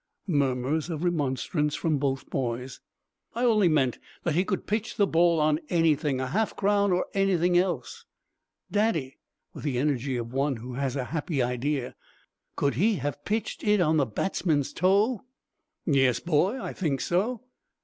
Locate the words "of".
0.89-1.03, 10.17-10.33